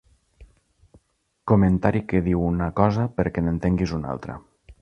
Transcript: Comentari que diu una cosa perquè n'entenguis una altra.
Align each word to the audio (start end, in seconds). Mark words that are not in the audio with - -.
Comentari 1.51 2.03
que 2.13 2.23
diu 2.31 2.43
una 2.47 2.73
cosa 2.83 3.07
perquè 3.21 3.47
n'entenguis 3.49 3.99
una 4.01 4.15
altra. 4.17 4.41